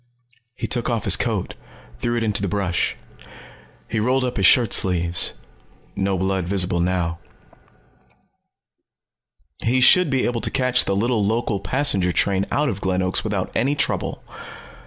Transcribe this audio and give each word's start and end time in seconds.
He 0.55 0.65
took 0.65 0.89
off 0.89 1.03
his 1.03 1.15
coat, 1.15 1.53
threw 1.99 2.17
it 2.17 2.23
into 2.23 2.41
the 2.41 2.47
brush. 2.47 2.95
He 3.87 3.99
rolled 3.99 4.23
up 4.23 4.37
his 4.37 4.47
shirt 4.47 4.73
sleeves. 4.73 5.33
No 5.95 6.17
blood 6.17 6.47
visible 6.47 6.79
now. 6.79 7.19
He 9.63 9.79
should 9.79 10.09
be 10.09 10.25
able 10.25 10.41
to 10.41 10.49
catch 10.49 10.85
the 10.85 10.95
little 10.95 11.23
local 11.23 11.59
passenger 11.59 12.11
train 12.11 12.47
out 12.51 12.67
of 12.67 12.81
Glen 12.81 13.03
Oaks 13.03 13.23
without 13.23 13.51
any 13.53 13.75
trouble. 13.75 14.23